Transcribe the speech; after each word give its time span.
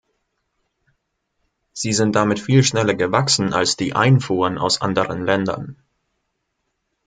Sie 1.73 1.93
sind 1.93 2.15
damit 2.15 2.39
viel 2.39 2.63
schneller 2.63 2.95
gewachsen 2.95 3.53
als 3.53 3.75
die 3.75 3.93
Einfuhren 3.93 4.57
aus 4.57 4.81
anderen 4.81 5.23
Ländern. 5.25 5.77